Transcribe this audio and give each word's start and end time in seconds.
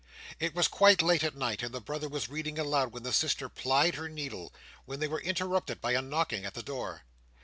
It 0.39 0.55
was 0.55 0.67
quite 0.67 1.03
late 1.03 1.23
at 1.23 1.35
night, 1.35 1.61
and 1.61 1.71
the 1.75 1.79
brother 1.79 2.09
was 2.09 2.27
reading 2.27 2.57
aloud 2.57 2.91
while 2.91 3.01
the 3.03 3.13
sister 3.13 3.49
plied 3.49 3.93
her 3.93 4.09
needle, 4.09 4.51
when 4.85 4.99
they 4.99 5.07
were 5.07 5.21
interrupted 5.21 5.79
by 5.79 5.91
a 5.91 6.01
knocking 6.01 6.43
at 6.43 6.55
the 6.55 6.63
door. 6.63 7.03